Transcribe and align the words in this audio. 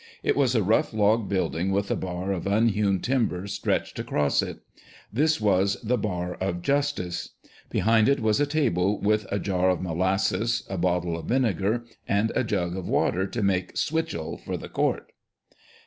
It 0.23 0.35
was 0.35 0.55
a 0.55 0.63
rough 0.63 0.93
log 0.93 1.29
building 1.29 1.71
with 1.71 1.91
a 1.91 1.95
bar 1.95 2.31
of 2.31 2.47
unhewn 2.47 3.01
timber 3.01 3.45
stretched 3.45 3.99
across 3.99 4.41
it. 4.41 4.61
This 5.13 5.39
was 5.39 5.79
the 5.83 5.95
bar 5.95 6.33
of 6.41 6.63
justice. 6.63 7.35
Behind 7.69 8.09
it 8.09 8.19
was 8.19 8.39
a 8.39 8.47
table 8.47 8.99
with 8.99 9.27
a 9.31 9.37
jar 9.37 9.69
of 9.69 9.79
molasses, 9.79 10.63
a 10.67 10.77
bottle 10.79 11.15
of 11.15 11.27
vinegar, 11.27 11.85
and 12.07 12.31
a 12.35 12.43
jug 12.43 12.75
of 12.75 12.87
water 12.87 13.27
to 13.27 13.43
make" 13.43 13.77
switchel" 13.77 14.37
for 14.37 14.57
the 14.57 14.69
court. 14.69 15.11